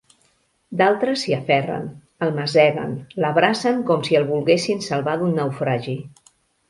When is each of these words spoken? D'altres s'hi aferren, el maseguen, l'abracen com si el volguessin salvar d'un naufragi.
D'altres 0.79 1.25
s'hi 1.25 1.35
aferren, 1.35 1.85
el 2.27 2.33
maseguen, 2.39 2.95
l'abracen 3.25 3.85
com 3.91 4.07
si 4.09 4.19
el 4.21 4.29
volguessin 4.31 4.83
salvar 4.87 5.15
d'un 5.23 5.39
naufragi. 5.43 5.97